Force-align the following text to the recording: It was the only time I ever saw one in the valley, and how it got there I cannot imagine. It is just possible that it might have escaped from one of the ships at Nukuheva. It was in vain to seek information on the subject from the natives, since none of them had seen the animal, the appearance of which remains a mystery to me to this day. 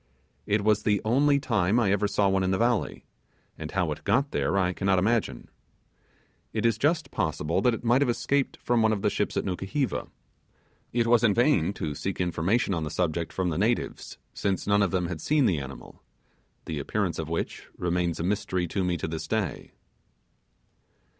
It 0.47 0.63
was 0.63 0.81
the 0.81 0.99
only 1.05 1.39
time 1.39 1.79
I 1.79 1.91
ever 1.91 2.07
saw 2.07 2.27
one 2.27 2.41
in 2.41 2.49
the 2.49 2.57
valley, 2.57 3.05
and 3.55 3.69
how 3.69 3.91
it 3.91 4.03
got 4.03 4.31
there 4.31 4.57
I 4.57 4.73
cannot 4.73 4.97
imagine. 4.97 5.47
It 6.53 6.65
is 6.65 6.79
just 6.79 7.11
possible 7.11 7.61
that 7.61 7.75
it 7.75 7.83
might 7.83 8.01
have 8.01 8.09
escaped 8.09 8.57
from 8.63 8.81
one 8.81 8.93
of 8.93 9.03
the 9.03 9.11
ships 9.11 9.37
at 9.37 9.45
Nukuheva. 9.45 10.07
It 10.91 11.05
was 11.05 11.23
in 11.23 11.35
vain 11.35 11.71
to 11.73 11.93
seek 11.93 12.19
information 12.19 12.73
on 12.73 12.83
the 12.83 12.89
subject 12.89 13.31
from 13.31 13.49
the 13.51 13.59
natives, 13.59 14.17
since 14.33 14.65
none 14.65 14.81
of 14.81 14.89
them 14.89 15.05
had 15.05 15.21
seen 15.21 15.45
the 15.45 15.59
animal, 15.59 16.01
the 16.65 16.79
appearance 16.79 17.19
of 17.19 17.29
which 17.29 17.67
remains 17.77 18.19
a 18.19 18.23
mystery 18.23 18.65
to 18.69 18.83
me 18.83 18.97
to 18.97 19.07
this 19.07 19.27
day. 19.27 19.71